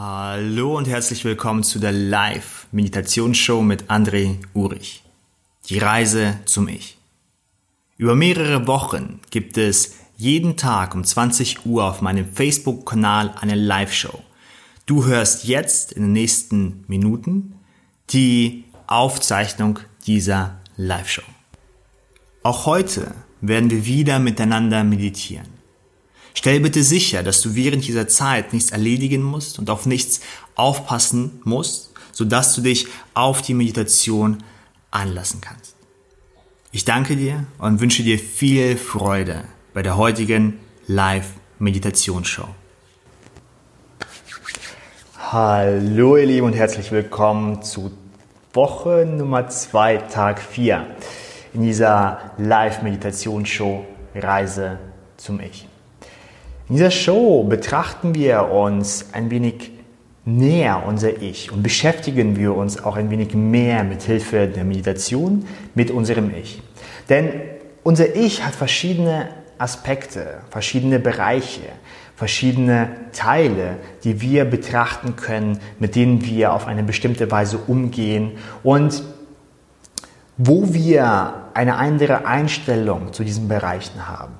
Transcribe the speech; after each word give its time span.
Hallo 0.00 0.78
und 0.78 0.86
herzlich 0.86 1.24
willkommen 1.24 1.64
zu 1.64 1.80
der 1.80 1.90
Live-Meditationsshow 1.90 3.62
mit 3.62 3.90
André 3.90 4.36
Urich. 4.54 5.02
Die 5.68 5.78
Reise 5.78 6.38
zum 6.44 6.68
Ich. 6.68 6.96
Über 7.96 8.14
mehrere 8.14 8.68
Wochen 8.68 9.18
gibt 9.32 9.58
es 9.58 9.96
jeden 10.16 10.56
Tag 10.56 10.94
um 10.94 11.02
20 11.02 11.66
Uhr 11.66 11.84
auf 11.84 12.00
meinem 12.00 12.32
Facebook-Kanal 12.32 13.34
eine 13.40 13.56
Live-Show. 13.56 14.22
Du 14.86 15.04
hörst 15.04 15.46
jetzt 15.46 15.90
in 15.90 16.04
den 16.04 16.12
nächsten 16.12 16.84
Minuten 16.86 17.56
die 18.10 18.66
Aufzeichnung 18.86 19.80
dieser 20.06 20.60
Live-Show. 20.76 21.26
Auch 22.44 22.66
heute 22.66 23.16
werden 23.40 23.68
wir 23.68 23.84
wieder 23.84 24.20
miteinander 24.20 24.84
meditieren. 24.84 25.57
Stell 26.34 26.60
bitte 26.60 26.82
sicher, 26.82 27.22
dass 27.22 27.40
du 27.42 27.54
während 27.54 27.86
dieser 27.86 28.08
Zeit 28.08 28.52
nichts 28.52 28.70
erledigen 28.70 29.22
musst 29.22 29.58
und 29.58 29.70
auf 29.70 29.86
nichts 29.86 30.20
aufpassen 30.54 31.40
musst, 31.44 31.92
sodass 32.12 32.54
du 32.54 32.62
dich 32.62 32.86
auf 33.14 33.42
die 33.42 33.54
Meditation 33.54 34.42
anlassen 34.90 35.40
kannst. 35.40 35.74
Ich 36.70 36.84
danke 36.84 37.16
dir 37.16 37.46
und 37.58 37.80
wünsche 37.80 38.02
dir 38.02 38.18
viel 38.18 38.76
Freude 38.76 39.44
bei 39.72 39.82
der 39.82 39.96
heutigen 39.96 40.58
Live-Meditationsshow. 40.86 42.48
Hallo 45.30 46.16
ihr 46.16 46.26
Lieben 46.26 46.46
und 46.46 46.54
herzlich 46.54 46.90
willkommen 46.90 47.62
zu 47.62 47.90
Woche 48.54 49.06
Nummer 49.06 49.48
2, 49.48 49.98
Tag 49.98 50.40
4 50.40 50.86
in 51.52 51.62
dieser 51.62 52.32
Live-Meditationsshow 52.38 53.84
Reise 54.14 54.78
zum 55.16 55.40
Ich. 55.40 55.68
In 56.68 56.74
dieser 56.74 56.90
Show 56.90 57.44
betrachten 57.44 58.14
wir 58.14 58.50
uns 58.50 59.06
ein 59.12 59.30
wenig 59.30 59.72
näher 60.26 60.82
unser 60.86 61.22
Ich 61.22 61.50
und 61.50 61.62
beschäftigen 61.62 62.36
wir 62.36 62.54
uns 62.54 62.84
auch 62.84 62.96
ein 62.96 63.10
wenig 63.10 63.34
mehr 63.34 63.84
mit 63.84 64.02
Hilfe 64.02 64.46
der 64.46 64.64
Meditation 64.64 65.46
mit 65.74 65.90
unserem 65.90 66.34
Ich. 66.34 66.60
Denn 67.08 67.30
unser 67.84 68.14
Ich 68.14 68.44
hat 68.44 68.54
verschiedene 68.54 69.30
Aspekte, 69.56 70.42
verschiedene 70.50 70.98
Bereiche, 70.98 71.62
verschiedene 72.16 72.90
Teile, 73.14 73.78
die 74.04 74.20
wir 74.20 74.44
betrachten 74.44 75.16
können, 75.16 75.60
mit 75.78 75.96
denen 75.96 76.22
wir 76.26 76.52
auf 76.52 76.66
eine 76.66 76.82
bestimmte 76.82 77.30
Weise 77.30 77.56
umgehen 77.56 78.32
und 78.62 79.02
wo 80.36 80.74
wir 80.74 81.46
eine 81.54 81.76
andere 81.76 82.26
Einstellung 82.26 83.14
zu 83.14 83.24
diesen 83.24 83.48
Bereichen 83.48 84.06
haben. 84.06 84.34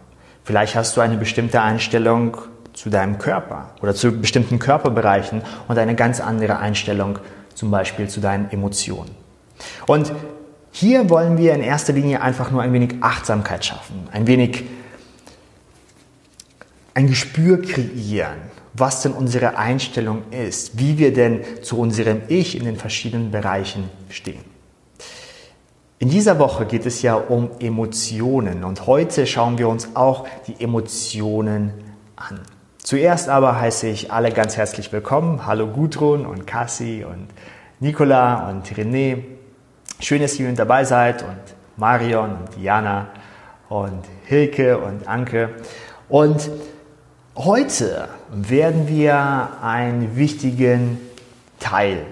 Vielleicht 0.49 0.77
hast 0.77 0.97
du 0.97 1.03
eine 1.03 1.19
bestimmte 1.19 1.61
Einstellung 1.61 2.39
zu 2.73 2.89
deinem 2.89 3.19
Körper 3.19 3.75
oder 3.83 3.95
zu 3.95 4.13
bestimmten 4.13 4.59
Körperbereichen 4.59 5.43
und 5.69 5.77
eine 5.77 5.95
ganz 5.95 6.21
andere 6.21 6.59
Einstellung 6.59 7.19
zum 7.53 7.71
Beispiel 7.71 8.09
zu 8.09 8.21
deinen 8.21 8.51
Emotionen. 8.51 9.11
Und 9.87 10.11
hier 10.73 11.11
wollen 11.11 11.37
wir 11.37 11.53
in 11.53 11.61
erster 11.61 11.93
Linie 11.93 12.23
einfach 12.23 12.51
nur 12.51 12.63
ein 12.63 12.73
wenig 12.73 12.95
Achtsamkeit 13.03 13.63
schaffen, 13.63 14.09
ein 14.11 14.27
wenig 14.27 14.65
ein 16.95 17.09
Gespür 17.09 17.61
kreieren, 17.61 18.39
was 18.73 19.03
denn 19.03 19.13
unsere 19.13 19.59
Einstellung 19.59 20.23
ist, 20.31 20.79
wie 20.79 20.97
wir 20.97 21.13
denn 21.13 21.43
zu 21.61 21.79
unserem 21.79 22.23
Ich 22.29 22.57
in 22.57 22.65
den 22.65 22.77
verschiedenen 22.77 23.31
Bereichen 23.31 23.91
stehen. 24.09 24.58
In 26.01 26.11
dieser 26.11 26.39
Woche 26.39 26.65
geht 26.65 26.87
es 26.87 27.03
ja 27.03 27.17
um 27.17 27.51
Emotionen 27.59 28.63
und 28.63 28.87
heute 28.87 29.27
schauen 29.27 29.59
wir 29.59 29.69
uns 29.69 29.97
auch 29.97 30.29
die 30.47 30.63
Emotionen 30.63 31.73
an. 32.15 32.39
Zuerst 32.79 33.29
aber 33.29 33.61
heiße 33.61 33.89
ich 33.89 34.13
alle 34.13 34.31
ganz 34.31 34.57
herzlich 34.57 34.93
willkommen. 34.93 35.45
Hallo 35.45 35.67
Gudrun 35.67 36.25
und 36.25 36.47
Cassie 36.47 37.05
und 37.05 37.27
Nicola 37.81 38.49
und 38.49 38.69
René. 38.69 39.25
Schön, 39.99 40.23
dass 40.23 40.39
ihr 40.39 40.47
mit 40.47 40.57
dabei 40.57 40.85
seid 40.85 41.25
und 41.25 41.41
Marion 41.77 42.31
und 42.31 42.57
Diana 42.57 43.09
und 43.69 44.05
Hilke 44.25 44.79
und 44.79 45.09
Anke. 45.09 45.51
Und 46.09 46.49
heute 47.35 48.09
werden 48.31 48.87
wir 48.87 49.49
einen 49.63 50.17
wichtigen 50.17 51.01
Teil 51.59 52.07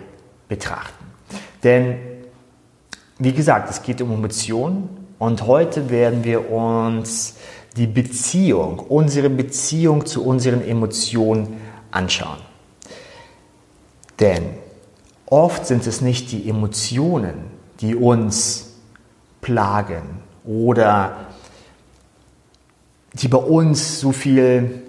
betrachten. 0.49 1.05
Denn 1.63 2.16
wie 3.19 3.33
gesagt, 3.33 3.71
es 3.71 3.83
geht 3.83 4.03
um 4.03 4.13
Emotionen 4.13 4.89
und 5.19 5.47
heute 5.47 5.89
werden 5.89 6.25
wir 6.25 6.51
uns 6.51 7.37
die 7.77 7.87
Beziehung, 7.87 8.79
unsere 8.79 9.31
Beziehung 9.31 10.07
zu 10.07 10.25
unseren 10.25 10.63
Emotionen 10.63 11.57
anschauen. 11.91 12.39
Denn 14.21 14.51
oft 15.27 15.67
sind 15.67 15.87
es 15.87 16.01
nicht 16.01 16.33
die 16.33 16.49
Emotionen, 16.49 17.35
die 17.81 17.95
uns 17.95 18.75
plagen 19.41 20.21
oder 20.45 21.17
die 23.15 23.29
bei 23.29 23.39
uns 23.39 24.01
so 24.01 24.13
viel 24.13 24.83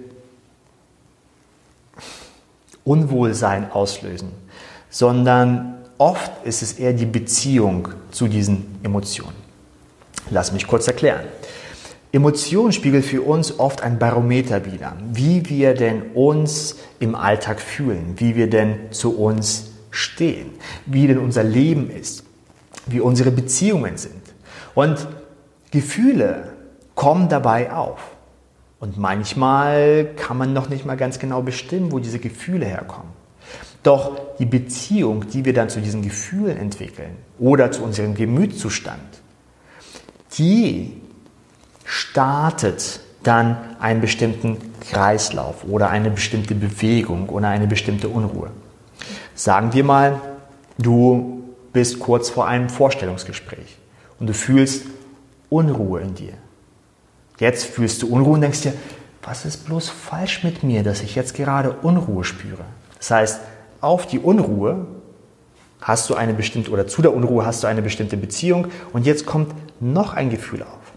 Unwohlsein 2.84 3.70
auslösen, 3.70 4.32
sondern 4.90 5.78
Oft 5.98 6.44
ist 6.44 6.62
es 6.62 6.74
eher 6.74 6.92
die 6.92 7.06
Beziehung 7.06 7.88
zu 8.10 8.28
diesen 8.28 8.78
Emotionen. 8.82 9.36
Lass 10.30 10.52
mich 10.52 10.66
kurz 10.66 10.86
erklären. 10.86 11.26
Emotionen 12.10 12.72
spiegeln 12.72 13.02
für 13.02 13.22
uns 13.22 13.58
oft 13.58 13.82
ein 13.82 13.98
Barometer 13.98 14.64
wider, 14.64 14.96
wie 15.12 15.48
wir 15.48 15.74
denn 15.74 16.02
uns 16.14 16.76
im 17.00 17.14
Alltag 17.14 17.60
fühlen, 17.60 18.14
wie 18.16 18.34
wir 18.34 18.48
denn 18.48 18.76
zu 18.92 19.18
uns 19.18 19.72
stehen, 19.90 20.52
wie 20.86 21.06
denn 21.06 21.18
unser 21.18 21.44
Leben 21.44 21.90
ist, 21.90 22.24
wie 22.86 23.00
unsere 23.00 23.30
Beziehungen 23.30 23.98
sind. 23.98 24.22
Und 24.74 25.06
Gefühle 25.70 26.54
kommen 26.94 27.28
dabei 27.28 27.72
auf. 27.72 28.00
Und 28.80 28.96
manchmal 28.96 30.08
kann 30.16 30.38
man 30.38 30.52
noch 30.52 30.68
nicht 30.68 30.86
mal 30.86 30.96
ganz 30.96 31.18
genau 31.18 31.42
bestimmen, 31.42 31.92
wo 31.92 31.98
diese 31.98 32.18
Gefühle 32.18 32.64
herkommen. 32.64 33.17
Doch 33.82 34.36
die 34.38 34.46
Beziehung, 34.46 35.28
die 35.28 35.44
wir 35.44 35.54
dann 35.54 35.70
zu 35.70 35.80
diesen 35.80 36.02
Gefühlen 36.02 36.56
entwickeln 36.56 37.16
oder 37.38 37.70
zu 37.70 37.82
unserem 37.82 38.14
Gemütszustand, 38.14 39.22
die 40.36 41.00
startet 41.84 43.00
dann 43.22 43.56
einen 43.80 44.00
bestimmten 44.00 44.58
Kreislauf 44.80 45.64
oder 45.64 45.90
eine 45.90 46.10
bestimmte 46.10 46.54
Bewegung 46.54 47.28
oder 47.28 47.48
eine 47.48 47.66
bestimmte 47.66 48.08
Unruhe. 48.08 48.50
Sagen 49.34 49.72
wir 49.72 49.84
mal, 49.84 50.20
du 50.78 51.44
bist 51.72 52.00
kurz 52.00 52.30
vor 52.30 52.46
einem 52.46 52.68
Vorstellungsgespräch 52.68 53.76
und 54.18 54.28
du 54.28 54.34
fühlst 54.34 54.86
Unruhe 55.50 56.00
in 56.00 56.14
dir. 56.14 56.34
Jetzt 57.38 57.66
fühlst 57.66 58.02
du 58.02 58.08
Unruhe 58.08 58.34
und 58.34 58.40
denkst 58.40 58.62
dir, 58.62 58.74
was 59.22 59.44
ist 59.44 59.66
bloß 59.66 59.90
falsch 59.90 60.42
mit 60.42 60.62
mir, 60.62 60.82
dass 60.82 61.02
ich 61.02 61.14
jetzt 61.14 61.34
gerade 61.34 61.70
Unruhe 61.82 62.24
spüre? 62.24 62.64
Das 62.98 63.10
heißt, 63.10 63.40
auf 63.80 64.06
die 64.06 64.18
Unruhe 64.18 64.86
hast 65.80 66.10
du 66.10 66.14
eine 66.14 66.34
bestimmte, 66.34 66.70
oder 66.70 66.86
zu 66.86 67.02
der 67.02 67.14
Unruhe 67.14 67.46
hast 67.46 67.62
du 67.62 67.66
eine 67.66 67.82
bestimmte 67.82 68.16
Beziehung 68.16 68.68
und 68.92 69.06
jetzt 69.06 69.26
kommt 69.26 69.54
noch 69.80 70.14
ein 70.14 70.30
Gefühl 70.30 70.62
auf. 70.62 70.92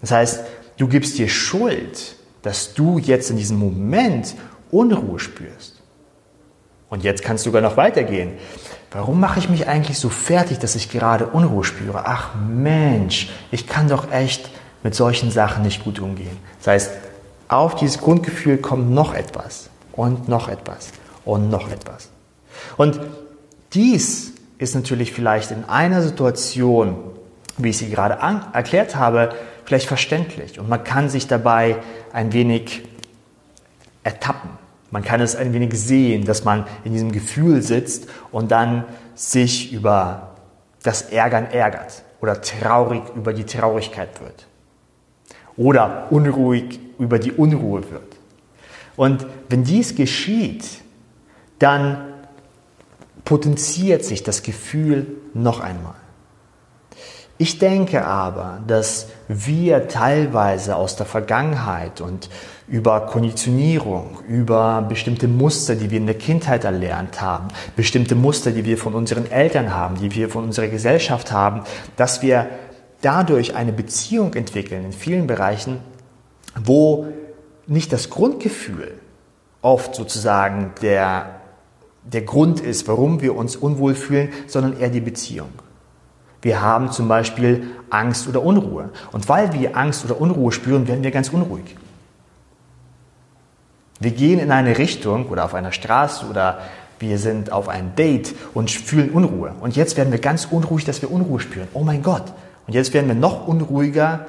Das 0.00 0.10
heißt, 0.10 0.44
du 0.78 0.88
gibst 0.88 1.18
dir 1.18 1.28
Schuld, 1.28 2.16
dass 2.42 2.74
du 2.74 2.98
jetzt 2.98 3.30
in 3.30 3.36
diesem 3.36 3.58
Moment 3.58 4.34
Unruhe 4.70 5.18
spürst. 5.18 5.82
Und 6.90 7.02
jetzt 7.02 7.22
kannst 7.22 7.44
du 7.44 7.48
sogar 7.48 7.62
noch 7.62 7.76
weitergehen. 7.76 8.34
Warum 8.90 9.18
mache 9.18 9.40
ich 9.40 9.48
mich 9.48 9.66
eigentlich 9.66 9.98
so 9.98 10.08
fertig, 10.08 10.58
dass 10.58 10.76
ich 10.76 10.90
gerade 10.90 11.26
Unruhe 11.26 11.64
spüre? 11.64 12.02
Ach 12.06 12.34
Mensch, 12.34 13.30
ich 13.50 13.66
kann 13.66 13.88
doch 13.88 14.12
echt 14.12 14.48
mit 14.82 14.94
solchen 14.94 15.30
Sachen 15.30 15.64
nicht 15.64 15.82
gut 15.82 15.98
umgehen. 15.98 16.36
Das 16.58 16.68
heißt, 16.68 16.90
auf 17.48 17.74
dieses 17.74 17.98
Grundgefühl 17.98 18.58
kommt 18.58 18.90
noch 18.90 19.14
etwas 19.14 19.70
und 19.92 20.28
noch 20.28 20.48
etwas 20.48 20.90
und 21.24 21.50
noch 21.50 21.70
etwas. 21.70 22.10
Und 22.76 23.00
dies 23.72 24.32
ist 24.58 24.74
natürlich 24.74 25.12
vielleicht 25.12 25.50
in 25.50 25.64
einer 25.64 26.02
Situation, 26.02 26.96
wie 27.58 27.70
ich 27.70 27.78
sie 27.78 27.90
gerade 27.90 28.18
erklärt 28.52 28.96
habe, 28.96 29.32
vielleicht 29.64 29.86
verständlich. 29.86 30.58
Und 30.58 30.68
man 30.68 30.84
kann 30.84 31.08
sich 31.08 31.26
dabei 31.26 31.76
ein 32.12 32.32
wenig 32.32 32.82
ertappen. 34.02 34.50
Man 34.90 35.02
kann 35.02 35.20
es 35.20 35.34
ein 35.34 35.52
wenig 35.52 35.74
sehen, 35.74 36.24
dass 36.24 36.44
man 36.44 36.66
in 36.84 36.92
diesem 36.92 37.10
Gefühl 37.10 37.62
sitzt 37.62 38.08
und 38.30 38.50
dann 38.50 38.84
sich 39.14 39.72
über 39.72 40.34
das 40.82 41.02
Ärgern 41.02 41.46
ärgert 41.46 42.02
oder 42.20 42.40
traurig 42.40 43.02
über 43.16 43.32
die 43.32 43.44
Traurigkeit 43.44 44.20
wird 44.20 44.46
oder 45.56 46.06
unruhig 46.10 46.78
über 46.98 47.18
die 47.18 47.32
Unruhe 47.32 47.90
wird. 47.90 48.16
Und 48.96 49.26
wenn 49.48 49.64
dies 49.64 49.94
geschieht, 49.96 50.64
dann 51.58 52.13
potenziert 53.24 54.04
sich 54.04 54.22
das 54.22 54.42
Gefühl 54.42 55.06
noch 55.32 55.60
einmal. 55.60 55.94
Ich 57.36 57.58
denke 57.58 58.04
aber, 58.04 58.60
dass 58.66 59.08
wir 59.26 59.88
teilweise 59.88 60.76
aus 60.76 60.94
der 60.94 61.06
Vergangenheit 61.06 62.00
und 62.00 62.28
über 62.68 63.00
Konditionierung, 63.06 64.18
über 64.28 64.86
bestimmte 64.88 65.26
Muster, 65.26 65.74
die 65.74 65.90
wir 65.90 65.98
in 65.98 66.06
der 66.06 66.16
Kindheit 66.16 66.64
erlernt 66.64 67.20
haben, 67.20 67.48
bestimmte 67.74 68.14
Muster, 68.14 68.52
die 68.52 68.64
wir 68.64 68.78
von 68.78 68.94
unseren 68.94 69.30
Eltern 69.30 69.74
haben, 69.74 69.96
die 69.96 70.14
wir 70.14 70.30
von 70.30 70.44
unserer 70.44 70.68
Gesellschaft 70.68 71.32
haben, 71.32 71.62
dass 71.96 72.22
wir 72.22 72.48
dadurch 73.02 73.54
eine 73.54 73.72
Beziehung 73.72 74.34
entwickeln 74.34 74.84
in 74.84 74.92
vielen 74.92 75.26
Bereichen, 75.26 75.80
wo 76.62 77.08
nicht 77.66 77.92
das 77.92 78.10
Grundgefühl 78.10 78.94
oft 79.60 79.94
sozusagen 79.94 80.72
der, 80.82 81.40
der 82.04 82.22
Grund 82.22 82.60
ist, 82.60 82.86
warum 82.86 83.20
wir 83.20 83.34
uns 83.34 83.56
unwohl 83.56 83.94
fühlen, 83.94 84.30
sondern 84.46 84.78
eher 84.78 84.90
die 84.90 85.00
Beziehung. 85.00 85.48
Wir 86.42 86.60
haben 86.60 86.92
zum 86.92 87.08
Beispiel 87.08 87.68
Angst 87.88 88.28
oder 88.28 88.42
Unruhe. 88.42 88.90
Und 89.12 89.28
weil 89.28 89.52
wir 89.54 89.76
Angst 89.76 90.04
oder 90.04 90.20
Unruhe 90.20 90.52
spüren, 90.52 90.86
werden 90.86 91.02
wir 91.02 91.10
ganz 91.10 91.30
unruhig. 91.30 91.76
Wir 93.98 94.10
gehen 94.10 94.38
in 94.38 94.50
eine 94.50 94.76
Richtung 94.76 95.28
oder 95.28 95.46
auf 95.46 95.54
einer 95.54 95.72
Straße 95.72 96.26
oder 96.26 96.58
wir 96.98 97.18
sind 97.18 97.50
auf 97.50 97.68
ein 97.68 97.94
Date 97.96 98.34
und 98.52 98.70
fühlen 98.70 99.10
Unruhe. 99.10 99.54
Und 99.60 99.76
jetzt 99.76 99.96
werden 99.96 100.12
wir 100.12 100.18
ganz 100.18 100.46
unruhig, 100.50 100.84
dass 100.84 101.00
wir 101.00 101.10
Unruhe 101.10 101.40
spüren. 101.40 101.68
Oh 101.72 101.82
mein 101.82 102.02
Gott. 102.02 102.24
Und 102.66 102.74
jetzt 102.74 102.92
werden 102.92 103.08
wir 103.08 103.14
noch 103.14 103.46
unruhiger, 103.46 104.26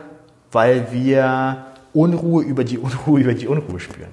weil 0.52 0.88
wir 0.92 1.66
Unruhe 1.94 2.44
über 2.44 2.64
die 2.64 2.78
Unruhe 2.78 3.20
über 3.22 3.34
die 3.34 3.48
Unruhe 3.48 3.80
spüren. 3.80 4.12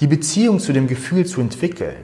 Die 0.00 0.06
Beziehung 0.06 0.60
zu 0.60 0.72
dem 0.72 0.86
Gefühl 0.86 1.26
zu 1.26 1.40
entwickeln, 1.40 1.96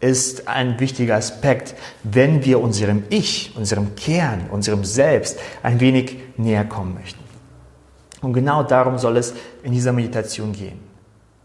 ist 0.00 0.48
ein 0.48 0.80
wichtiger 0.80 1.16
Aspekt, 1.16 1.74
wenn 2.02 2.44
wir 2.44 2.60
unserem 2.60 3.04
Ich, 3.10 3.54
unserem 3.56 3.94
Kern, 3.94 4.46
unserem 4.50 4.84
Selbst 4.84 5.38
ein 5.62 5.80
wenig 5.80 6.16
näher 6.36 6.64
kommen 6.64 6.94
möchten. 6.94 7.22
Und 8.22 8.32
genau 8.32 8.62
darum 8.62 8.98
soll 8.98 9.16
es 9.16 9.34
in 9.62 9.72
dieser 9.72 9.92
Meditation 9.92 10.52
gehen. 10.52 10.78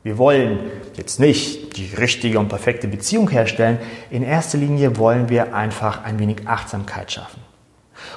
Wir 0.04 0.18
wollen 0.18 0.60
jetzt 0.96 1.20
nicht 1.20 1.78
die 1.78 1.96
richtige 1.96 2.38
und 2.40 2.48
perfekte 2.48 2.88
Beziehung 2.88 3.30
herstellen. 3.30 3.80
In 4.10 4.24
erster 4.24 4.58
Linie 4.58 4.98
wollen 4.98 5.30
wir 5.30 5.56
einfach 5.56 6.04
ein 6.04 6.20
wenig 6.20 6.48
Achtsamkeit 6.48 7.12
schaffen. 7.12 7.42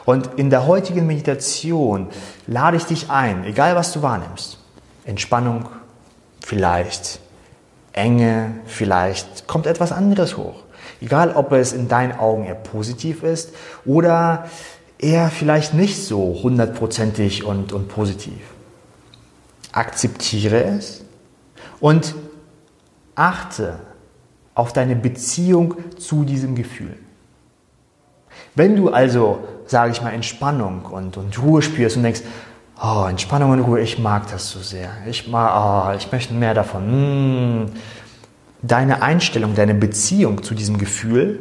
Und 0.04 0.30
in 0.36 0.50
der 0.50 0.66
heutigen 0.66 1.06
Meditation 1.06 2.08
lade 2.46 2.76
ich 2.76 2.84
dich 2.84 3.10
ein, 3.10 3.44
egal 3.44 3.74
was 3.74 3.92
du 3.92 4.02
wahrnimmst. 4.02 4.58
Entspannung, 5.04 5.68
vielleicht 6.44 7.20
Enge, 7.98 8.54
vielleicht 8.66 9.46
kommt 9.46 9.66
etwas 9.66 9.92
anderes 9.92 10.36
hoch. 10.36 10.62
Egal, 11.00 11.32
ob 11.34 11.52
es 11.52 11.72
in 11.72 11.88
deinen 11.88 12.18
Augen 12.18 12.44
eher 12.44 12.54
positiv 12.54 13.22
ist 13.22 13.52
oder 13.84 14.48
eher 14.98 15.30
vielleicht 15.30 15.74
nicht 15.74 16.02
so 16.04 16.38
hundertprozentig 16.42 17.44
und, 17.44 17.72
und 17.72 17.88
positiv. 17.88 18.40
Akzeptiere 19.72 20.64
es 20.64 21.04
und 21.80 22.14
achte 23.14 23.80
auf 24.54 24.72
deine 24.72 24.96
Beziehung 24.96 25.74
zu 25.98 26.24
diesem 26.24 26.54
Gefühl. 26.54 26.96
Wenn 28.54 28.76
du 28.76 28.90
also, 28.90 29.40
sage 29.66 29.92
ich 29.92 30.02
mal, 30.02 30.12
Entspannung 30.12 30.84
und, 30.86 31.16
und 31.16 31.40
Ruhe 31.40 31.62
spürst 31.62 31.96
und 31.96 32.02
denkst, 32.02 32.22
Oh, 32.80 33.06
Entspannung 33.08 33.50
und 33.50 33.60
Ruhe, 33.60 33.80
ich 33.80 33.98
mag 33.98 34.30
das 34.30 34.50
so 34.50 34.60
sehr. 34.60 34.90
Ich, 35.06 35.26
mag, 35.26 35.50
oh, 35.92 35.96
ich 35.96 36.12
möchte 36.12 36.32
mehr 36.32 36.54
davon. 36.54 37.64
Mm. 37.64 37.70
Deine 38.62 39.02
Einstellung, 39.02 39.54
deine 39.54 39.74
Beziehung 39.74 40.42
zu 40.44 40.54
diesem 40.54 40.78
Gefühl, 40.78 41.40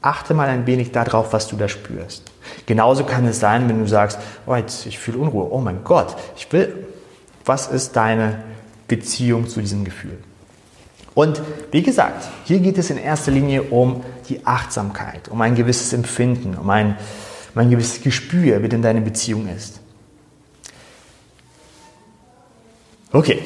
achte 0.00 0.32
mal 0.32 0.48
ein 0.48 0.66
wenig 0.66 0.92
darauf, 0.92 1.34
was 1.34 1.46
du 1.48 1.56
da 1.56 1.68
spürst. 1.68 2.30
Genauso 2.64 3.04
kann 3.04 3.26
es 3.26 3.38
sein, 3.38 3.68
wenn 3.68 3.80
du 3.80 3.86
sagst, 3.86 4.18
oh, 4.46 4.54
jetzt, 4.54 4.86
ich 4.86 4.98
fühle 4.98 5.18
Unruhe. 5.18 5.48
Oh 5.50 5.60
mein 5.60 5.84
Gott, 5.84 6.16
ich 6.36 6.50
will. 6.52 6.86
Was 7.44 7.68
ist 7.68 7.94
deine 7.96 8.42
Beziehung 8.88 9.48
zu 9.48 9.60
diesem 9.60 9.84
Gefühl? 9.84 10.18
Und 11.14 11.42
wie 11.70 11.82
gesagt, 11.82 12.28
hier 12.44 12.60
geht 12.60 12.78
es 12.78 12.88
in 12.88 12.96
erster 12.96 13.30
Linie 13.30 13.64
um 13.64 14.02
die 14.30 14.46
Achtsamkeit, 14.46 15.28
um 15.28 15.40
ein 15.42 15.54
gewisses 15.54 15.92
Empfinden, 15.92 16.56
um 16.56 16.70
ein, 16.70 16.96
um 17.54 17.60
ein 17.60 17.68
gewisses 17.68 18.02
Gespür, 18.02 18.62
wie 18.62 18.68
denn 18.70 18.80
deine 18.80 19.02
Beziehung 19.02 19.48
ist. 19.54 19.81
Okay, 23.14 23.42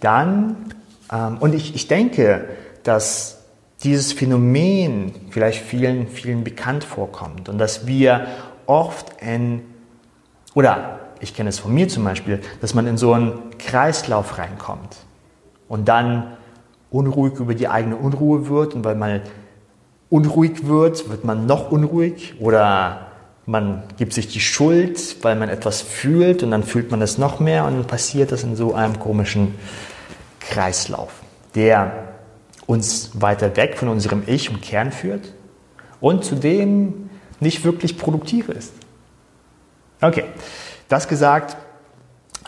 dann, 0.00 0.74
ähm, 1.12 1.38
und 1.38 1.54
ich, 1.54 1.76
ich 1.76 1.86
denke, 1.86 2.48
dass 2.82 3.44
dieses 3.84 4.12
Phänomen 4.12 5.12
vielleicht 5.30 5.62
vielen, 5.62 6.08
vielen 6.08 6.42
bekannt 6.42 6.82
vorkommt 6.82 7.48
und 7.48 7.58
dass 7.58 7.86
wir 7.86 8.26
oft 8.66 9.22
in, 9.22 9.62
oder 10.54 10.98
ich 11.20 11.32
kenne 11.32 11.50
es 11.50 11.60
von 11.60 11.72
mir 11.72 11.86
zum 11.86 12.02
Beispiel, 12.02 12.40
dass 12.60 12.74
man 12.74 12.88
in 12.88 12.96
so 12.96 13.12
einen 13.12 13.56
Kreislauf 13.58 14.38
reinkommt 14.38 14.96
und 15.68 15.86
dann 15.86 16.36
unruhig 16.90 17.34
über 17.34 17.54
die 17.54 17.68
eigene 17.68 17.94
Unruhe 17.94 18.48
wird 18.48 18.74
und 18.74 18.84
weil 18.84 18.96
man 18.96 19.20
unruhig 20.10 20.66
wird, 20.66 21.08
wird 21.08 21.24
man 21.24 21.46
noch 21.46 21.70
unruhig 21.70 22.34
oder 22.40 23.11
man 23.46 23.82
gibt 23.96 24.12
sich 24.12 24.28
die 24.28 24.40
Schuld, 24.40 25.16
weil 25.22 25.36
man 25.36 25.48
etwas 25.48 25.82
fühlt 25.82 26.42
und 26.42 26.50
dann 26.50 26.62
fühlt 26.62 26.90
man 26.90 27.02
es 27.02 27.18
noch 27.18 27.40
mehr 27.40 27.64
und 27.64 27.74
dann 27.74 27.86
passiert 27.86 28.32
das 28.32 28.44
in 28.44 28.56
so 28.56 28.74
einem 28.74 28.98
komischen 29.00 29.54
Kreislauf, 30.40 31.10
der 31.54 32.12
uns 32.66 33.10
weiter 33.14 33.56
weg 33.56 33.76
von 33.76 33.88
unserem 33.88 34.22
Ich 34.26 34.48
und 34.48 34.62
Kern 34.62 34.92
führt 34.92 35.32
und 36.00 36.24
zudem 36.24 37.10
nicht 37.40 37.64
wirklich 37.64 37.98
produktiv 37.98 38.48
ist. 38.48 38.72
Okay, 40.00 40.24
das 40.88 41.08
gesagt, 41.08 41.56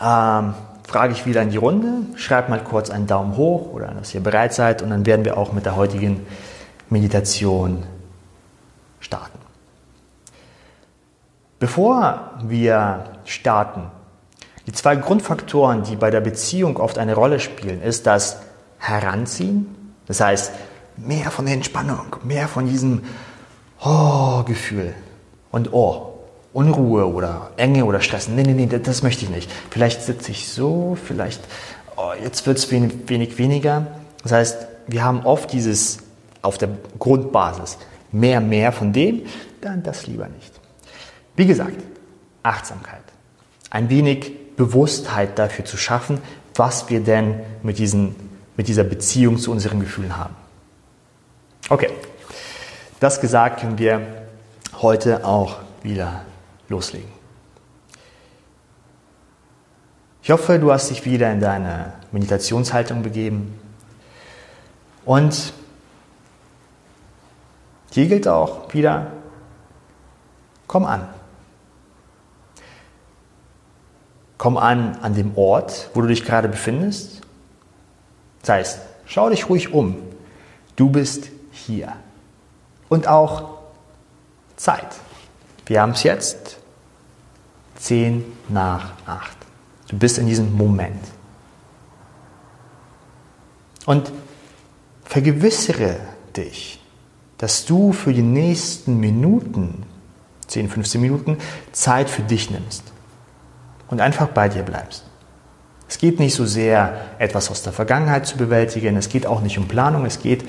ähm, 0.01 0.53
frage 0.87 1.13
ich 1.13 1.25
wieder 1.25 1.41
in 1.41 1.49
die 1.49 1.57
Runde, 1.57 2.03
schreibt 2.15 2.49
mal 2.49 2.63
kurz 2.63 2.89
einen 2.89 3.07
Daumen 3.07 3.35
hoch 3.37 3.73
oder 3.73 3.87
dass 3.87 4.13
ihr 4.13 4.21
bereit 4.21 4.53
seid 4.53 4.81
und 4.81 4.89
dann 4.89 5.05
werden 5.05 5.25
wir 5.25 5.37
auch 5.37 5.51
mit 5.51 5.65
der 5.65 5.75
heutigen 5.75 6.25
Meditation 6.89 7.83
starten. 8.99 9.39
Bevor 11.59 12.31
wir 12.43 13.05
starten, 13.23 13.83
die 14.67 14.73
zwei 14.73 14.95
Grundfaktoren, 14.95 15.83
die 15.83 15.95
bei 15.95 16.11
der 16.11 16.21
Beziehung 16.21 16.77
oft 16.77 16.97
eine 16.97 17.15
Rolle 17.15 17.39
spielen, 17.39 17.81
ist 17.81 18.05
das 18.07 18.37
Heranziehen, 18.77 19.95
das 20.05 20.19
heißt 20.19 20.51
mehr 20.97 21.31
von 21.31 21.45
der 21.45 21.55
Entspannung, 21.55 22.17
mehr 22.23 22.47
von 22.47 22.67
diesem 22.67 23.03
oh, 23.83 24.43
Gefühl 24.43 24.93
und 25.51 25.71
oh, 25.73 26.13
Unruhe 26.53 27.05
oder 27.05 27.51
Enge 27.57 27.85
oder 27.85 27.99
Stress. 27.99 28.27
Nee, 28.27 28.43
nee, 28.43 28.53
nee, 28.53 28.67
das 28.67 29.03
möchte 29.03 29.25
ich 29.25 29.29
nicht. 29.29 29.51
Vielleicht 29.69 30.01
sitze 30.01 30.31
ich 30.31 30.47
so, 30.47 30.97
vielleicht, 31.01 31.41
oh, 31.97 32.11
jetzt 32.21 32.47
wird 32.47 32.57
es 32.57 32.71
wenig, 32.71 32.93
wenig 33.07 33.37
weniger. 33.37 33.87
Das 34.23 34.31
heißt, 34.31 34.67
wir 34.87 35.03
haben 35.03 35.25
oft 35.25 35.51
dieses 35.51 35.99
auf 36.41 36.57
der 36.57 36.69
Grundbasis 36.97 37.77
mehr, 38.11 38.39
mehr 38.39 38.71
von 38.71 38.93
dem, 38.93 39.23
dann 39.61 39.83
das 39.83 40.07
lieber 40.07 40.27
nicht. 40.27 40.54
Wie 41.35 41.45
gesagt, 41.45 41.81
Achtsamkeit. 42.43 43.03
Ein 43.69 43.89
wenig 43.89 44.55
Bewusstheit 44.55 45.37
dafür 45.37 45.65
zu 45.65 45.77
schaffen, 45.77 46.21
was 46.55 46.89
wir 46.89 47.01
denn 47.01 47.41
mit, 47.63 47.77
diesen, 47.77 48.15
mit 48.55 48.67
dieser 48.67 48.83
Beziehung 48.83 49.37
zu 49.37 49.51
unseren 49.51 49.79
Gefühlen 49.79 50.17
haben. 50.17 50.35
Okay, 51.69 51.89
das 52.99 53.19
gesagt 53.19 53.61
können 53.61 53.77
wir 53.77 54.01
heute 54.81 55.25
auch 55.25 55.57
wieder 55.83 56.21
loslegen. 56.69 57.09
Ich 60.21 60.31
hoffe, 60.31 60.57
du 60.57 60.71
hast 60.71 60.89
dich 60.89 61.05
wieder 61.05 61.31
in 61.31 61.39
deine 61.39 61.93
Meditationshaltung 62.11 63.03
begeben. 63.03 63.59
Und 65.05 65.53
hier 67.91 68.07
gilt 68.07 68.27
auch 68.27 68.73
wieder, 68.73 69.11
komm 70.67 70.85
an. 70.85 71.14
Komm 74.45 74.57
an 74.57 74.99
an 75.01 75.15
dem 75.15 75.35
Ort, 75.39 75.89
wo 75.95 76.01
du 76.01 76.07
dich 76.07 76.23
gerade 76.23 76.47
befindest. 76.47 77.21
Das 78.41 78.49
heißt, 78.49 78.79
schau 79.07 79.31
dich 79.31 79.49
ruhig 79.49 79.73
um. 79.73 79.97
Du 80.75 80.91
bist 80.91 81.29
hier. 81.51 81.93
Und 82.87 83.07
auch 83.07 83.57
Zeit. 84.55 84.97
Wir 85.65 85.81
haben 85.81 85.93
es 85.93 86.03
jetzt 86.03 86.57
10 87.77 88.23
nach 88.49 88.91
8. 89.07 89.35
Du 89.87 89.97
bist 89.97 90.19
in 90.19 90.27
diesem 90.27 90.55
Moment. 90.55 91.03
Und 93.87 94.11
vergewissere 95.05 95.97
dich, 96.37 96.79
dass 97.39 97.65
du 97.65 97.93
für 97.93 98.13
die 98.13 98.21
nächsten 98.21 98.99
Minuten, 98.99 99.87
10, 100.45 100.69
15 100.69 101.01
Minuten, 101.01 101.39
Zeit 101.71 102.11
für 102.11 102.21
dich 102.21 102.51
nimmst 102.51 102.91
und 103.95 104.01
einfach 104.01 104.27
bei 104.27 104.49
dir 104.49 104.63
bleibst. 104.63 105.05
Es 105.87 105.97
geht 105.97 106.19
nicht 106.19 106.35
so 106.35 106.45
sehr, 106.45 106.97
etwas 107.17 107.49
aus 107.49 107.63
der 107.63 107.71
Vergangenheit 107.71 108.25
zu 108.25 108.35
bewältigen, 108.35 108.97
es 108.97 109.07
geht 109.07 109.25
auch 109.25 109.39
nicht 109.39 109.57
um 109.57 109.69
Planung, 109.69 110.05
es 110.05 110.19
geht 110.19 110.43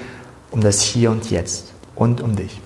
um 0.50 0.60
das 0.60 0.82
Hier 0.82 1.12
und 1.12 1.30
Jetzt 1.30 1.72
und 1.94 2.20
um 2.20 2.34
dich. 2.34 2.60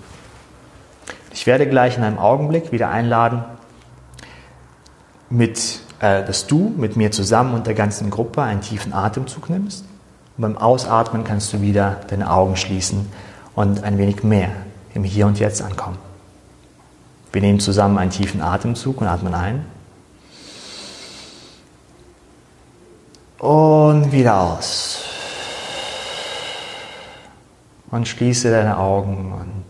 Ich 1.33 1.47
werde 1.47 1.69
gleich 1.69 1.99
in 1.99 2.03
einem 2.03 2.19
Augenblick 2.19 2.73
wieder 2.73 2.89
einladen, 2.89 3.45
mit, 5.29 5.81
äh, 6.01 6.25
dass 6.25 6.47
du 6.47 6.73
mit 6.75 6.97
mir 6.97 7.11
zusammen 7.11 7.53
und 7.53 7.67
der 7.67 7.75
ganzen 7.75 8.09
Gruppe 8.09 8.41
einen 8.43 8.63
tiefen 8.63 8.95
Atemzug 8.95 9.51
nimmst. 9.51 9.85
Und 10.39 10.43
beim 10.43 10.57
Ausatmen 10.57 11.25
kannst 11.25 11.53
du 11.53 11.61
wieder 11.61 12.01
deine 12.09 12.31
Augen 12.31 12.57
schließen 12.57 13.07
und 13.55 13.85
ein 13.85 13.99
wenig 13.99 14.23
mehr 14.23 14.49
im 14.95 15.05
Hier 15.05 15.27
und 15.27 15.39
Jetzt 15.39 15.61
ankommen. 15.61 15.99
Wir 17.33 17.43
nehmen 17.43 17.61
zusammen 17.61 17.99
einen 17.99 18.11
tiefen 18.11 18.41
Atemzug 18.41 19.03
und 19.03 19.07
atmen 19.07 19.35
ein. 19.35 19.67
Und 23.41 24.13
wieder 24.13 24.39
aus. 24.39 25.03
Und 27.91 28.07
schließe 28.07 28.51
deine 28.51 28.77
Augen 28.77 29.33
und 29.33 29.65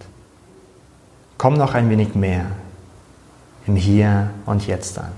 komm 1.38 1.54
noch 1.54 1.74
ein 1.74 1.88
wenig 1.88 2.16
mehr 2.16 2.46
im 3.68 3.76
Hier 3.76 4.30
und 4.44 4.66
Jetzt 4.66 4.98
an. 4.98 5.12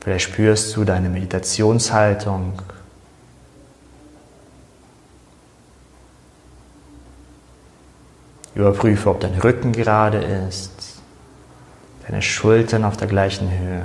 Vielleicht 0.00 0.30
spürst 0.30 0.74
du 0.74 0.84
deine 0.84 1.10
Meditationshaltung. 1.10 2.62
Überprüfe, 8.58 9.10
ob 9.10 9.20
dein 9.20 9.34
Rücken 9.34 9.70
gerade 9.70 10.18
ist, 10.18 11.00
deine 12.04 12.20
Schultern 12.22 12.84
auf 12.84 12.96
der 12.96 13.06
gleichen 13.06 13.48
Höhe, 13.48 13.84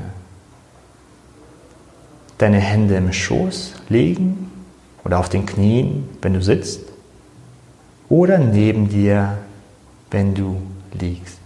deine 2.40 2.58
Hände 2.58 2.96
im 2.96 3.14
Schoß 3.14 3.76
legen 3.90 4.52
oder 5.06 5.20
auf 5.20 5.30
den 5.30 5.46
Knien, 5.46 6.10
wenn 6.24 6.34
du 6.34 6.42
sitzt, 6.42 6.82
oder 8.10 8.40
neben 8.40 8.90
dir, 8.90 9.38
wenn 10.10 10.34
du 10.34 10.60
liegst. 11.00 11.43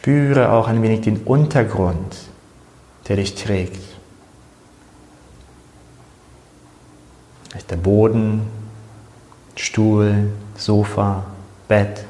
Spüre 0.00 0.50
auch 0.52 0.66
ein 0.66 0.82
wenig 0.82 1.02
den 1.02 1.24
Untergrund, 1.24 2.16
der 3.06 3.16
dich 3.16 3.34
trägt. 3.34 3.82
Vielleicht 7.50 7.70
der 7.70 7.76
Boden, 7.76 8.48
Stuhl, 9.56 10.30
Sofa, 10.56 11.24
Bett. 11.68 12.06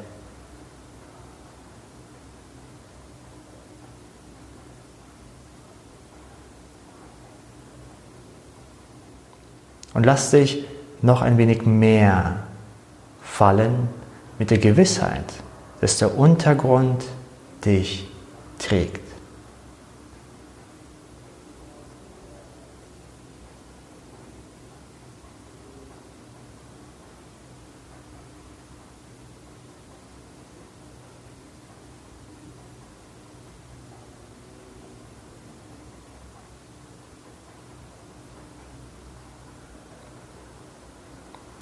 Und 9.95 10.07
lass 10.07 10.31
dich 10.31 10.65
noch 11.03 11.23
ein 11.23 11.39
wenig 11.39 11.67
mehr 11.67 12.45
fallen 13.21 13.89
mit 14.39 14.53
der 14.53 14.59
Gewissheit, 14.59 15.25
dass 15.81 15.99
der 15.99 16.17
Untergrund 16.17 17.05
dich 17.65 18.07
trägt. 18.59 19.01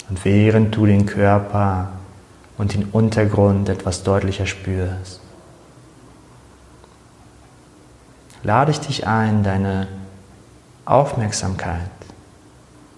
Und 0.09 0.25
während 0.25 0.75
du 0.75 0.87
den 0.87 1.05
Körper 1.05 1.91
und 2.57 2.73
den 2.73 2.85
Untergrund 2.85 3.69
etwas 3.69 4.03
deutlicher 4.03 4.47
spürst, 4.47 5.21
lade 8.49 8.71
ich 8.71 8.79
dich 8.79 9.05
ein, 9.05 9.43
deine 9.43 9.87
Aufmerksamkeit 10.83 11.91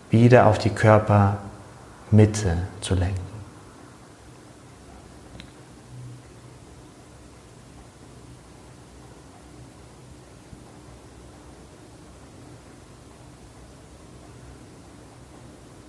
wieder 0.09 0.45
auf 0.45 0.57
die 0.59 0.69
Körpermitte 0.69 2.55
zu 2.79 2.95
lenken. 2.95 3.19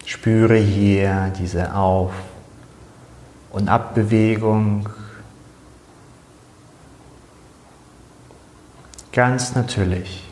Spüre 0.05 0.57
hier 0.57 1.33
diese 1.39 1.73
Auf- 1.77 2.11
und 3.53 3.69
Abbewegung 3.69 4.89
ganz 9.13 9.55
natürlich 9.55 10.25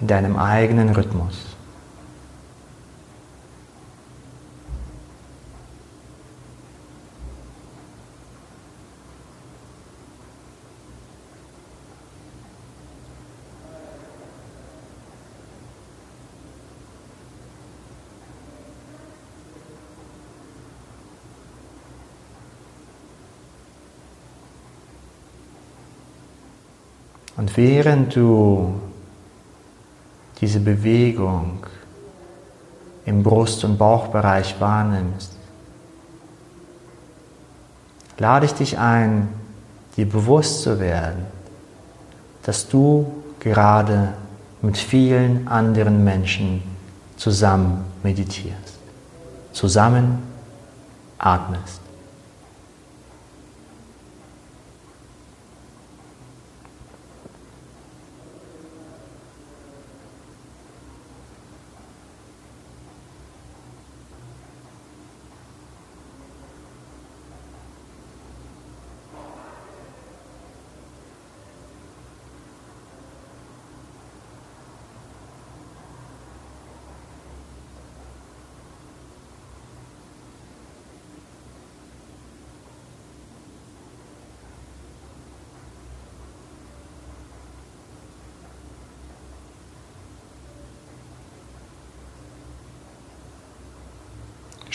in 0.00 0.06
deinem 0.06 0.36
eigenen 0.36 0.90
Rhythmus. 0.90 1.53
Während 27.54 28.16
du 28.16 28.80
diese 30.40 30.60
Bewegung 30.60 31.64
im 33.04 33.22
Brust- 33.22 33.64
und 33.64 33.78
Bauchbereich 33.78 34.60
wahrnimmst, 34.60 35.36
lade 38.18 38.46
ich 38.46 38.54
dich 38.54 38.78
ein, 38.78 39.28
dir 39.96 40.08
bewusst 40.08 40.62
zu 40.62 40.80
werden, 40.80 41.26
dass 42.42 42.68
du 42.68 43.22
gerade 43.38 44.14
mit 44.62 44.76
vielen 44.76 45.46
anderen 45.46 46.02
Menschen 46.02 46.62
zusammen 47.16 47.84
meditierst, 48.02 48.78
zusammen 49.52 50.22
atmest. 51.18 51.83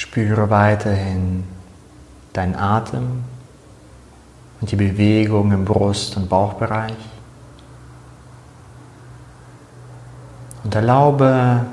Spüre 0.10 0.50
weiterhin 0.50 1.44
deinen 2.34 2.56
Atem 2.56 3.24
und 4.60 4.72
die 4.72 4.76
Bewegung 4.76 5.52
im 5.52 5.66
Brust- 5.66 6.18
und 6.18 6.28
Bauchbereich. 6.28 6.98
Und 10.64 10.74
erlaube 10.74 11.64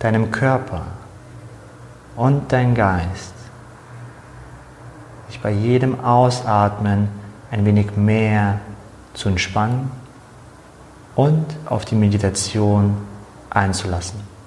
deinem 0.00 0.32
Körper 0.32 0.86
und 2.16 2.50
dein 2.50 2.74
Geist 2.74 3.34
sich 5.28 5.40
bei 5.40 5.52
jedem 5.52 6.00
Ausatmen 6.00 7.10
ein 7.52 7.64
wenig 7.64 7.96
mehr 7.96 8.58
zu 9.14 9.28
entspannen 9.28 9.92
und 11.14 11.46
auf 11.66 11.84
die 11.84 11.94
Meditation 11.94 12.96
einzulassen. 13.50 14.37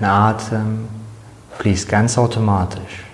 Dein 0.00 0.10
Atem 0.10 0.88
fließt 1.58 1.88
ganz 1.88 2.16
automatisch. 2.18 3.04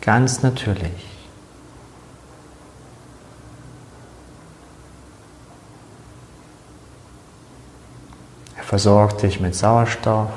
Ganz 0.00 0.42
natürlich. 0.42 1.06
Er 8.56 8.64
versorgt 8.64 9.22
dich 9.22 9.38
mit 9.38 9.54
Sauerstoff, 9.54 10.30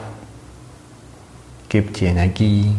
gibt 1.69 2.00
dir 2.00 2.10
Energie, 2.10 2.75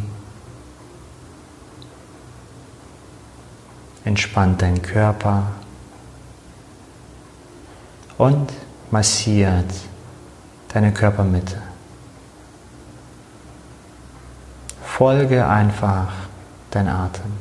entspannt 4.05 4.63
deinen 4.63 4.83
Körper 4.83 5.47
und 8.19 8.53
massiert 8.95 9.73
deine 10.73 10.93
Körpermitte. 10.93 11.61
Folge 14.85 15.45
einfach 15.45 16.13
dein 16.71 16.87
Atem. 16.87 17.33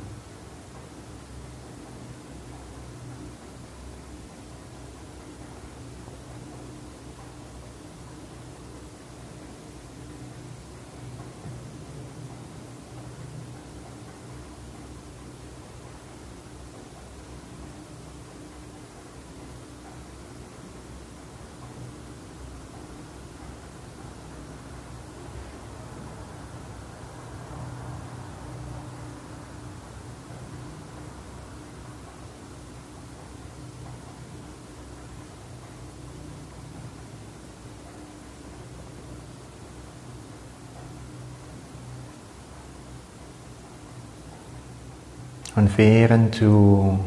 Und 45.55 45.77
während 45.77 46.41
du 46.41 46.99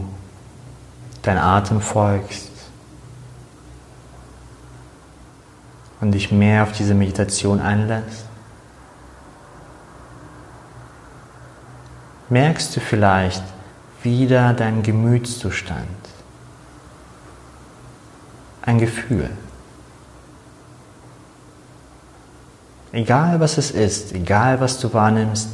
dein 1.23 1.39
Atem 1.39 1.81
folgst 1.81 2.51
und 6.01 6.13
dich 6.13 6.31
mehr 6.31 6.63
auf 6.63 6.73
diese 6.73 6.95
Meditation 6.95 7.61
einlässt, 7.61 8.27
merkst 12.29 12.77
du 12.77 12.81
vielleicht 12.81 13.43
wieder 14.03 14.53
deinen 14.53 14.83
Gemütszustand, 14.83 15.89
ein 18.63 18.79
Gefühl. 18.79 19.31
Egal 22.93 23.41
was 23.41 23.59
es 23.59 23.73
ist, 23.73 24.13
egal 24.13 24.61
was 24.61 24.79
du 24.79 24.93
wahrnimmst, 24.93 25.51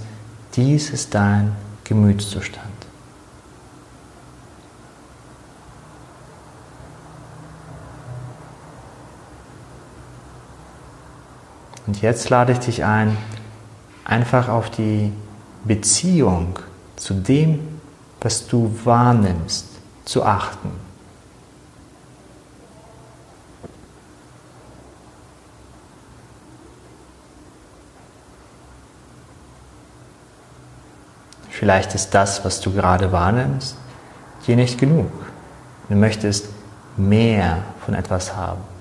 dies 0.55 0.91
ist 0.91 1.15
dein 1.15 1.57
Gemütszustand. 1.85 2.82
Und 11.93 12.01
jetzt 12.01 12.31
lade 12.31 12.53
ich 12.53 12.59
dich 12.59 12.85
ein, 12.87 13.19
einfach 14.03 14.49
auf 14.49 14.71
die 14.71 15.13
Beziehung 15.65 16.59
zu 16.97 17.13
dem, 17.13 17.81
was 18.23 18.47
du 18.47 18.75
wahrnimmst, 18.85 19.67
zu 20.07 20.25
achten. 20.25 20.71
Vielleicht 31.51 31.95
ist 31.95 32.13
das, 32.13 32.43
was 32.43 32.63
du 32.63 32.73
gerade 32.73 33.13
wahrnimmst, 33.13 33.77
dir 34.47 34.57
nicht 34.57 34.79
genug. 34.79 35.13
Du 35.91 35.97
möchtest 35.97 36.49
mehr 36.97 37.59
von 37.85 37.93
etwas 37.93 38.35
haben. 38.35 38.72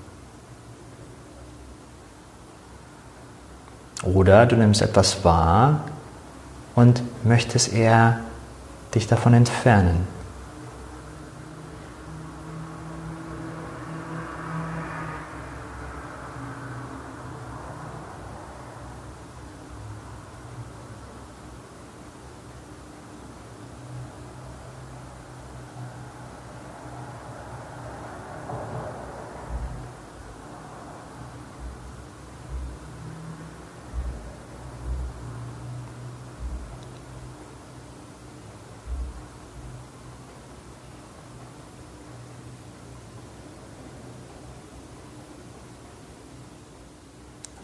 Oder 4.02 4.46
du 4.46 4.56
nimmst 4.56 4.82
etwas 4.82 5.24
wahr 5.24 5.84
und 6.74 7.02
möchtest 7.24 7.72
eher 7.72 8.20
dich 8.94 9.06
davon 9.06 9.34
entfernen. 9.34 10.06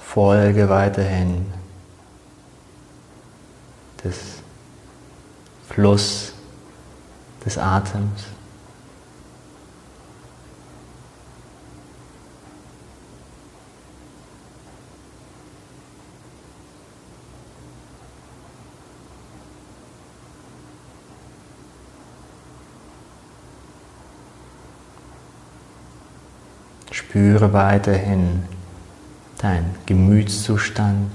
Folge 0.09 0.71
weiterhin 0.71 1.45
des 4.03 4.43
Fluss 5.69 6.33
des 7.45 7.59
Atems. 7.59 8.25
Spüre 26.91 27.53
weiterhin 27.53 28.43
dein 29.39 29.65
Gemütszustand. 29.87 31.15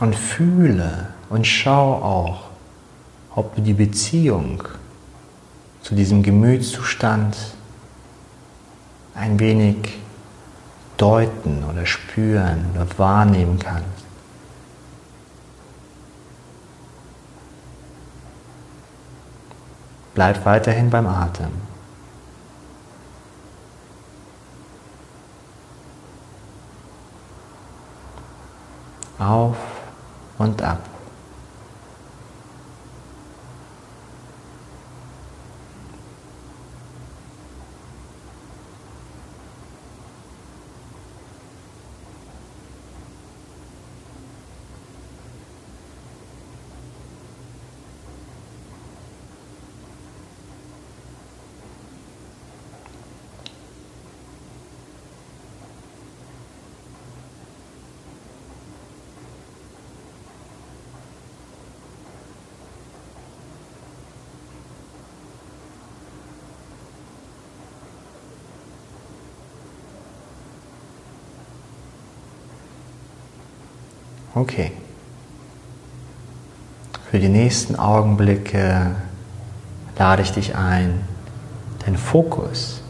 Und 0.00 0.14
fühle 0.14 1.08
und 1.28 1.44
schau 1.44 1.94
auch, 1.94 2.50
ob 3.34 3.56
du 3.56 3.62
die 3.62 3.72
Beziehung 3.72 4.62
zu 5.88 5.94
diesem 5.94 6.22
Gemütszustand 6.22 7.34
ein 9.14 9.40
wenig 9.40 9.98
deuten 10.98 11.64
oder 11.64 11.86
spüren 11.86 12.66
oder 12.74 12.86
wahrnehmen 12.98 13.58
kannst. 13.58 13.86
Bleib 20.12 20.44
weiterhin 20.44 20.90
beim 20.90 21.06
Atem. 21.06 21.52
Auf 29.18 29.56
und 30.36 30.60
ab. 30.60 30.97
Okay. 74.38 74.70
Für 77.10 77.18
die 77.18 77.28
nächsten 77.28 77.74
Augenblicke 77.74 78.94
lade 79.98 80.22
ich 80.22 80.30
dich 80.30 80.54
ein, 80.54 81.00
den 81.84 81.96
Fokus 81.96 82.80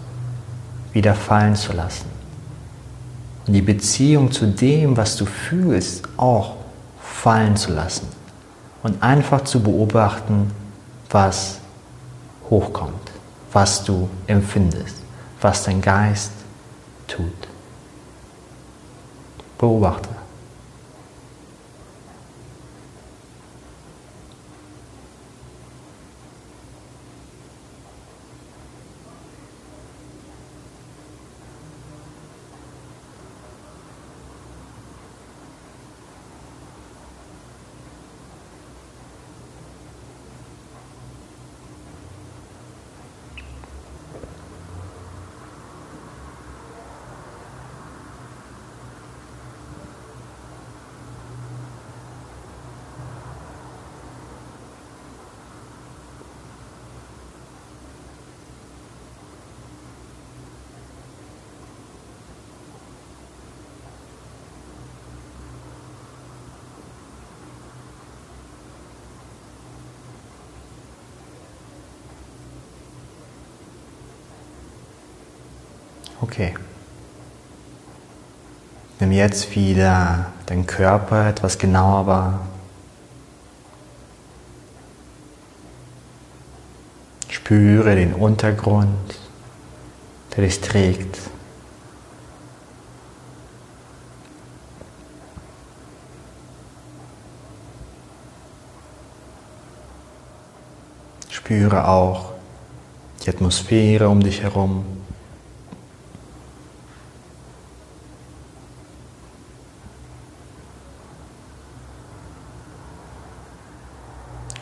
wieder 0.93 1.15
fallen 1.15 1.57
zu 1.57 1.73
lassen 1.73 2.05
und 3.47 3.55
die 3.55 3.63
Beziehung 3.63 4.31
zu 4.31 4.47
dem, 4.47 4.99
was 4.99 5.17
du 5.17 5.25
fühlst, 5.25 6.07
auch 6.19 6.57
fallen 7.01 7.57
zu 7.57 7.73
lassen 7.73 8.09
und 8.83 9.03
einfach 9.03 9.45
zu 9.45 9.63
beobachten, 9.63 10.51
was 11.09 11.61
hochkommt, 12.51 13.11
was 13.55 13.85
du 13.85 14.11
empfindest, 14.27 14.97
was 15.41 15.65
dein 15.65 15.81
Geist 15.81 16.33
tut. 17.07 17.49
Beobachte. 19.57 20.18
Okay. 76.21 76.55
Nimm 79.01 79.13
jetzt 79.13 79.55
wieder 79.55 80.33
deinen 80.47 80.67
Körper 80.67 81.29
etwas 81.29 81.59
genauer 81.59 82.07
wahr. 82.07 82.41
Spüre 87.29 87.95
den 87.95 88.15
Untergrund, 88.15 89.19
der 90.37 90.45
dich 90.45 90.61
trägt. 90.61 91.19
Spüre 101.31 101.87
auch 101.87 102.33
die 103.25 103.31
Atmosphäre 103.31 104.09
um 104.09 104.21
dich 104.21 104.43
herum. 104.43 104.85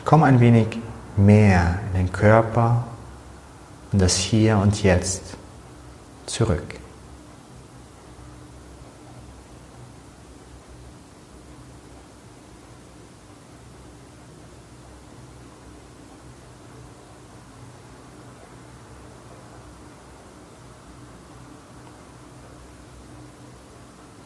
Komm 0.07 0.23
ein 0.23 0.39
wenig 0.39 0.67
mehr 1.17 1.79
in 1.87 1.99
den 1.99 2.13
Körper 2.13 2.85
und 3.91 4.01
das 4.01 4.15
Hier 4.15 4.57
und 4.57 4.81
Jetzt 4.81 5.35
zurück. 6.25 6.63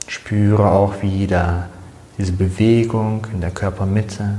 Spüre 0.07 0.69
auch 0.69 1.01
wieder 1.01 1.69
diese 2.19 2.33
Bewegung 2.33 3.25
in 3.33 3.41
der 3.41 3.49
Körpermitte. 3.49 4.37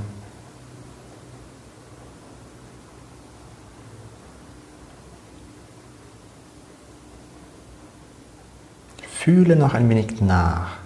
Fühle 9.22 9.54
noch 9.54 9.74
ein 9.74 9.88
wenig 9.88 10.20
nach. 10.20 10.78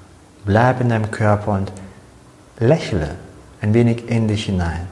Bleib 0.44 0.82
in 0.82 0.90
deinem 0.90 1.10
Körper 1.10 1.52
und 1.52 1.72
lächle 2.58 3.14
ein 3.62 3.72
wenig 3.72 4.10
in 4.10 4.28
dich 4.28 4.44
hinein. 4.44 4.88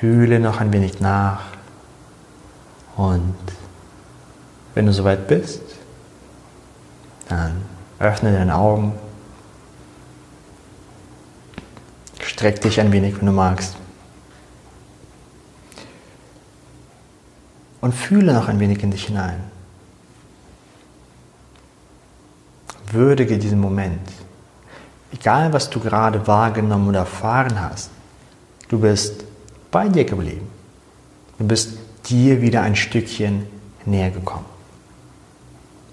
Fühle 0.00 0.40
noch 0.40 0.62
ein 0.62 0.72
wenig 0.72 0.98
nach 0.98 1.40
und 2.96 3.36
wenn 4.72 4.86
du 4.86 4.92
soweit 4.94 5.28
bist, 5.28 5.60
dann 7.28 7.60
öffne 7.98 8.32
deine 8.32 8.54
Augen 8.54 8.94
Streck 12.36 12.60
dich 12.60 12.78
ein 12.78 12.92
wenig, 12.92 13.18
wenn 13.18 13.24
du 13.24 13.32
magst. 13.32 13.76
Und 17.80 17.94
fühle 17.94 18.34
noch 18.34 18.48
ein 18.48 18.60
wenig 18.60 18.82
in 18.82 18.90
dich 18.90 19.06
hinein. 19.06 19.42
Würdige 22.92 23.38
diesen 23.38 23.58
Moment. 23.58 24.06
Egal, 25.12 25.50
was 25.54 25.70
du 25.70 25.80
gerade 25.80 26.26
wahrgenommen 26.26 26.90
oder 26.90 27.00
erfahren 27.00 27.58
hast, 27.58 27.88
du 28.68 28.80
bist 28.80 29.24
bei 29.70 29.88
dir 29.88 30.04
geblieben. 30.04 30.46
Du 31.38 31.46
bist 31.46 31.78
dir 32.04 32.42
wieder 32.42 32.60
ein 32.60 32.76
Stückchen 32.76 33.46
näher 33.86 34.10
gekommen. 34.10 34.44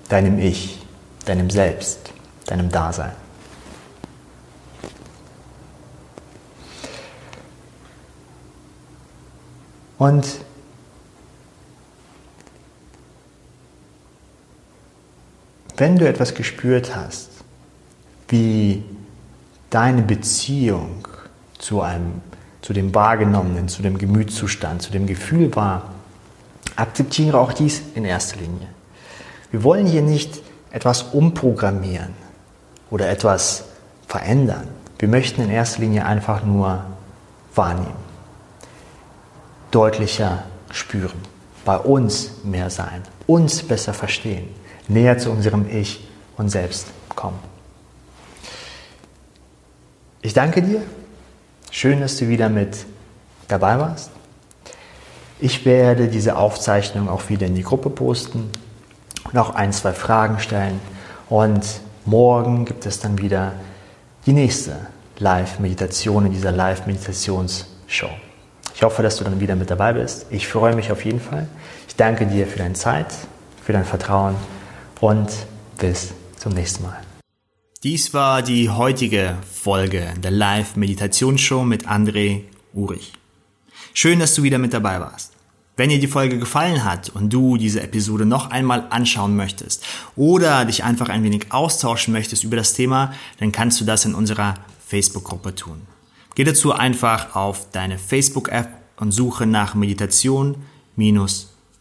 Deinem 0.10 0.39
Ich, 0.39 0.86
deinem 1.23 1.49
Selbst, 1.49 2.12
deinem 2.47 2.69
Dasein. 2.69 3.23
Und 10.04 10.28
wenn 15.78 15.98
du 15.98 16.06
etwas 16.06 16.36
gespürt 16.36 16.94
hast, 16.94 17.30
wie 18.28 18.84
deine 19.70 20.02
Beziehung 20.02 21.08
zu 21.58 21.82
einem, 21.82 22.20
zu 22.62 22.74
dem 22.74 22.94
Wahrgenommenen, 22.94 23.70
zu 23.70 23.82
dem 23.82 23.98
Gemütszustand, 23.98 24.82
zu 24.82 24.92
dem 24.92 25.08
Gefühl 25.08 25.56
war, 25.56 25.94
akzeptiere 26.76 27.39
auch 27.39 27.54
dies 27.54 27.82
in 27.96 28.04
erster 28.04 28.42
Linie. 28.42 28.68
Wir 29.52 29.63
wollen 29.63 29.86
hier 29.86 30.02
nicht 30.02 30.42
etwas 30.72 31.04
umprogrammieren 31.13 32.13
oder 32.89 33.08
etwas 33.10 33.63
verändern. 34.06 34.68
Wir 35.00 35.08
möchten 35.08 35.42
in 35.44 35.50
erster 35.50 35.80
Linie 35.80 36.06
einfach 36.06 36.44
nur 36.44 36.84
wahrnehmen 37.56 38.03
deutlicher 39.74 40.44
spüren, 40.72 41.20
bei 41.66 41.78
uns 41.78 42.44
mehr 42.44 42.70
sein, 42.70 43.02
uns 43.28 43.64
besser 43.64 43.94
verstehen, 43.94 44.50
näher 44.88 45.18
zu 45.18 45.32
unserem 45.32 45.68
Ich 45.70 46.08
und 46.38 46.50
Selbst 46.50 46.88
kommen. 47.16 47.40
Ich 50.22 50.34
danke 50.34 50.62
dir. 50.62 50.82
Schön, 51.72 52.02
dass 52.02 52.18
du 52.18 52.28
wieder 52.28 52.50
mit 52.50 52.86
dabei 53.48 53.80
warst. 53.80 54.12
Ich 55.40 55.66
werde 55.66 56.08
diese 56.08 56.38
Aufzeichnung 56.38 57.10
auch 57.10 57.30
wieder 57.30 57.48
in 57.48 57.56
die 57.56 57.64
Gruppe 57.64 57.90
posten 57.90 58.50
und 59.26 59.38
auch 59.38 59.56
ein, 59.56 59.74
zwei 59.74 59.92
Fragen 59.92 60.40
stellen. 60.40 60.80
Und 61.30 61.66
morgen 62.06 62.66
gibt 62.66 62.86
es 62.86 63.00
dann 63.00 63.18
wieder 63.18 63.54
die 64.26 64.34
nächste 64.34 64.88
Live-Meditation 65.18 66.28
in 66.28 66.32
dieser 66.32 66.52
Live-Meditations-Show. 66.52 68.10
Ich 68.76 68.84
hoffe, 68.84 69.04
dass 69.04 69.18
du 69.18 69.24
dann 69.24 69.40
wieder 69.40 69.56
mit 69.56 69.70
dabei 69.70 69.94
bist. 69.94 70.26
Ich 70.30 70.48
freue 70.48 70.76
mich 70.76 70.92
auf 70.92 71.06
jeden 71.06 71.20
Fall. 71.20 71.48
Ich 71.88 71.96
danke 71.96 72.26
dir 72.26 72.48
für 72.48 72.58
deine 72.58 72.74
Zeit, 72.74 73.08
für 73.64 73.74
dein 73.74 73.86
Vertrauen 73.86 74.36
und 75.00 75.30
bis 75.78 76.14
zum 76.38 76.54
nächsten 76.54 76.84
Mal. 76.84 77.00
Dies 77.84 78.14
war 78.14 78.42
die 78.42 78.70
heutige 78.70 79.36
Folge 79.52 80.14
der 80.18 80.32
Live-Meditationsshow 80.32 81.64
mit 81.64 81.88
André 81.88 82.42
Urich. 82.74 83.14
Schön, 83.94 84.20
dass 84.20 84.34
du 84.36 84.44
wieder 84.44 84.58
mit 84.58 84.74
dabei 84.74 85.00
warst. 85.00 85.34
Wenn 85.76 85.90
dir 85.90 86.00
die 86.00 86.08
Folge 86.08 86.38
gefallen 86.38 86.84
hat 86.84 87.10
und 87.10 87.34
du 87.34 87.58
diese 87.58 87.82
Episode 87.82 88.26
noch 88.26 88.52
einmal 88.52 88.88
anschauen 88.90 89.36
möchtest 89.36 89.84
oder 90.16 90.66
dich 90.66 90.84
einfach 90.84 91.10
ein 91.10 91.24
wenig 91.24 91.52
austauschen 91.52 92.14
möchtest 92.14 92.44
über 92.44 92.56
das 92.56 92.74
Thema, 92.74 93.14
dann 93.40 93.52
kannst 93.52 93.82
du 93.82 93.86
das 93.86 94.06
in 94.06 94.16
unserer 94.16 94.54
Facebook-Gruppe 94.88 95.56
tun. 95.56 95.82
Geh 96.36 96.43
dazu 96.43 96.72
einfach 96.72 97.36
auf 97.36 97.69
deine 97.72 97.98
Facebook-App 98.00 98.69
und 98.98 99.12
suche 99.12 99.46
nach 99.46 99.76
Meditation 99.76 100.56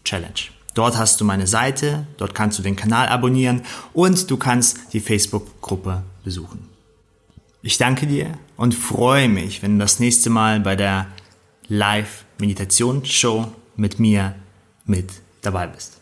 Challenge. 0.05 0.33
Dort 0.75 0.97
hast 0.97 1.21
du 1.21 1.25
meine 1.25 1.47
Seite, 1.47 2.07
dort 2.17 2.35
kannst 2.35 2.59
du 2.59 2.62
den 2.62 2.77
Kanal 2.77 3.09
abonnieren 3.09 3.62
und 3.93 4.31
du 4.31 4.37
kannst 4.37 4.93
die 4.93 5.01
Facebook-Gruppe 5.01 6.03
besuchen. 6.25 6.69
Ich 7.62 7.79
danke 7.79 8.07
dir 8.07 8.38
und 8.57 8.75
freue 8.75 9.29
mich, 9.29 9.62
wenn 9.62 9.79
du 9.79 9.85
das 9.85 10.01
nächste 10.01 10.31
Mal 10.31 10.61
bei 10.61 10.75
der 10.75 11.07
Live-Meditation-Show 11.69 13.53
mit 13.77 13.99
mir 13.99 14.35
mit 14.85 15.12
dabei 15.43 15.69
bist. 15.69 16.02